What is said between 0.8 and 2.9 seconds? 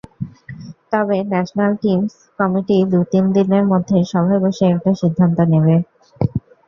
তবে national teams committee